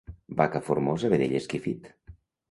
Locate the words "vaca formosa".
0.37-1.11